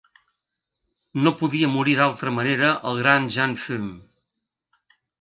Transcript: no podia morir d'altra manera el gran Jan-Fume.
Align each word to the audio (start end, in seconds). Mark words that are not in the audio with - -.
no 1.27 1.33
podia 1.41 1.69
morir 1.75 1.95
d'altra 2.01 2.35
manera 2.39 2.73
el 2.93 3.01
gran 3.05 3.31
Jan-Fume. 3.39 3.95